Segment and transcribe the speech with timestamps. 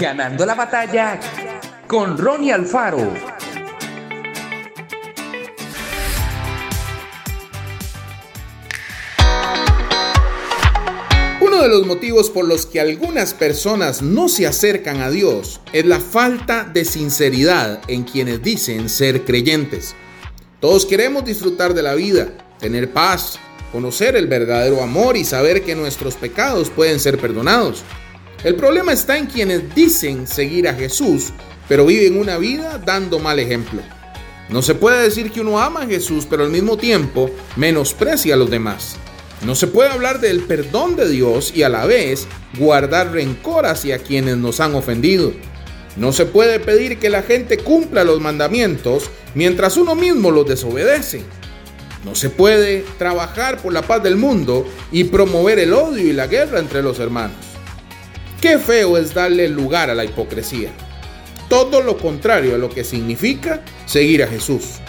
[0.00, 1.20] Ganando la batalla
[1.86, 3.12] con Ronnie Alfaro.
[11.42, 15.84] Uno de los motivos por los que algunas personas no se acercan a Dios es
[15.84, 19.94] la falta de sinceridad en quienes dicen ser creyentes.
[20.60, 23.38] Todos queremos disfrutar de la vida, tener paz,
[23.70, 27.84] conocer el verdadero amor y saber que nuestros pecados pueden ser perdonados.
[28.42, 31.30] El problema está en quienes dicen seguir a Jesús,
[31.68, 33.82] pero viven una vida dando mal ejemplo.
[34.48, 38.38] No se puede decir que uno ama a Jesús, pero al mismo tiempo menosprecia a
[38.38, 38.96] los demás.
[39.44, 42.26] No se puede hablar del perdón de Dios y a la vez
[42.58, 45.34] guardar rencor hacia quienes nos han ofendido.
[45.96, 51.22] No se puede pedir que la gente cumpla los mandamientos mientras uno mismo los desobedece.
[52.06, 56.26] No se puede trabajar por la paz del mundo y promover el odio y la
[56.26, 57.49] guerra entre los hermanos.
[58.40, 60.70] Qué feo es darle lugar a la hipocresía.
[61.50, 64.80] Todo lo contrario a lo que significa seguir a Jesús.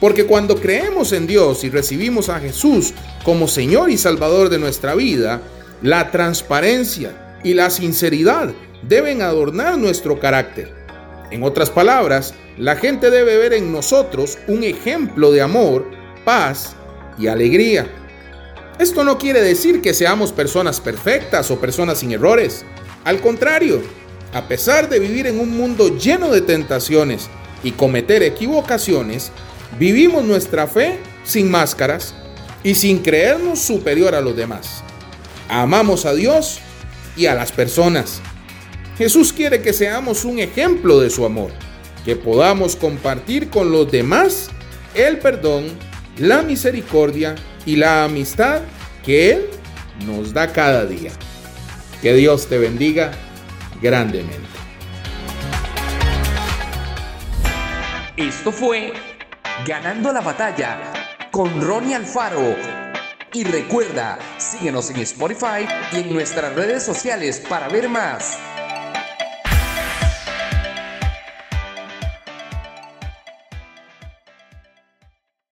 [0.00, 2.92] Porque cuando creemos en Dios y recibimos a Jesús
[3.22, 5.40] como Señor y Salvador de nuestra vida,
[5.82, 10.74] la transparencia y la sinceridad deben adornar nuestro carácter.
[11.30, 15.88] En otras palabras, la gente debe ver en nosotros un ejemplo de amor,
[16.24, 16.74] paz
[17.18, 17.86] y alegría.
[18.78, 22.64] Esto no quiere decir que seamos personas perfectas o personas sin errores.
[23.04, 23.82] Al contrario,
[24.32, 27.28] a pesar de vivir en un mundo lleno de tentaciones
[27.62, 29.32] y cometer equivocaciones,
[29.78, 32.14] vivimos nuestra fe sin máscaras
[32.62, 34.82] y sin creernos superior a los demás.
[35.48, 36.60] Amamos a Dios
[37.16, 38.20] y a las personas.
[38.96, 41.50] Jesús quiere que seamos un ejemplo de su amor,
[42.04, 44.50] que podamos compartir con los demás
[44.94, 45.64] el perdón,
[46.18, 47.34] la misericordia
[47.66, 48.62] y la amistad
[49.04, 49.50] que Él
[50.06, 51.12] nos da cada día.
[52.02, 53.12] Que Dios te bendiga
[53.80, 54.48] grandemente.
[58.16, 58.92] Esto fue
[59.66, 60.78] Ganando la batalla
[61.30, 62.56] con Ronnie Alfaro.
[63.32, 68.38] Y recuerda, síguenos en Spotify y en nuestras redes sociales para ver más.